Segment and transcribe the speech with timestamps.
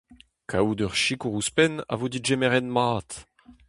[0.49, 3.09] Kaout ur sikour ouzhpenn a vo degemeret mat.